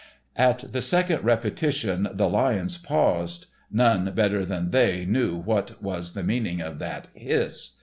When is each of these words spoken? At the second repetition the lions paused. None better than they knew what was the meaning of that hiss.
At 0.35 0.73
the 0.73 0.81
second 0.81 1.23
repetition 1.23 2.07
the 2.11 2.27
lions 2.27 2.75
paused. 2.75 3.45
None 3.69 4.11
better 4.15 4.43
than 4.43 4.71
they 4.71 5.05
knew 5.05 5.37
what 5.37 5.79
was 5.79 6.13
the 6.13 6.23
meaning 6.23 6.59
of 6.59 6.79
that 6.79 7.09
hiss. 7.13 7.75